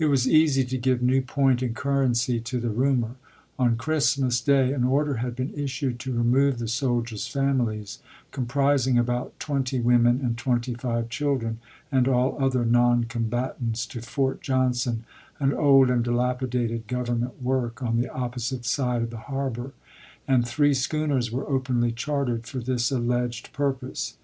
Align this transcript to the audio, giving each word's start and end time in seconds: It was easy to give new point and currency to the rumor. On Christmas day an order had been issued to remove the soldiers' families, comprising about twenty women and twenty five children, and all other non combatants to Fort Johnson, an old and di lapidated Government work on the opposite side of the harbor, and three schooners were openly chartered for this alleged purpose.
It 0.00 0.06
was 0.06 0.26
easy 0.26 0.64
to 0.64 0.76
give 0.76 1.00
new 1.00 1.22
point 1.22 1.62
and 1.62 1.76
currency 1.76 2.40
to 2.40 2.58
the 2.58 2.70
rumor. 2.70 3.14
On 3.56 3.76
Christmas 3.76 4.40
day 4.40 4.72
an 4.72 4.82
order 4.82 5.18
had 5.18 5.36
been 5.36 5.54
issued 5.54 6.00
to 6.00 6.12
remove 6.12 6.58
the 6.58 6.66
soldiers' 6.66 7.28
families, 7.28 8.00
comprising 8.32 8.98
about 8.98 9.38
twenty 9.38 9.78
women 9.78 10.22
and 10.24 10.36
twenty 10.36 10.74
five 10.74 11.08
children, 11.08 11.60
and 11.92 12.08
all 12.08 12.36
other 12.42 12.64
non 12.64 13.04
combatants 13.04 13.86
to 13.86 14.02
Fort 14.02 14.40
Johnson, 14.40 15.04
an 15.38 15.52
old 15.54 15.88
and 15.88 16.02
di 16.02 16.10
lapidated 16.10 16.88
Government 16.88 17.40
work 17.40 17.80
on 17.80 17.96
the 18.00 18.12
opposite 18.12 18.64
side 18.64 19.02
of 19.02 19.10
the 19.10 19.18
harbor, 19.30 19.72
and 20.26 20.44
three 20.48 20.74
schooners 20.74 21.30
were 21.30 21.48
openly 21.48 21.92
chartered 21.92 22.44
for 22.44 22.58
this 22.58 22.90
alleged 22.90 23.52
purpose. 23.52 24.16